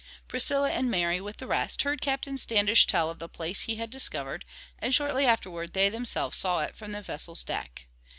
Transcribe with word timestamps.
Priscilla 0.27 0.71
and 0.71 0.89
Mary, 0.89 1.21
with 1.21 1.37
the 1.37 1.45
rest, 1.45 1.83
heard 1.83 2.01
Captain 2.01 2.35
Standish 2.35 2.87
tell 2.87 3.11
of 3.11 3.19
the 3.19 3.29
place 3.29 3.61
he 3.65 3.75
had 3.75 3.91
discovered, 3.91 4.45
and 4.79 4.95
shortly 4.95 5.27
afterward 5.27 5.73
they 5.73 5.89
themselves 5.89 6.35
saw 6.39 6.61
it 6.63 6.75
from 6.75 6.91
the 6.91 7.03
vessel's 7.03 7.43
deck. 7.43 7.85